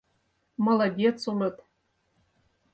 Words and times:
«Молодец 0.65 1.19
улыт! 1.31 1.57